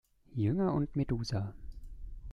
Jünger" 0.35 0.71
und 0.73 0.95
"Medusa". 0.95 1.53